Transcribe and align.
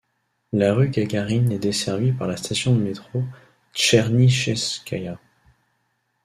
La 0.51 0.73
rue 0.73 0.89
Gagarine 0.89 1.51
est 1.51 1.59
desservie 1.59 2.11
par 2.11 2.27
la 2.27 2.35
station 2.35 2.73
de 2.75 2.81
métro 2.81 3.23
Tchernychevskaïa. 3.75 5.19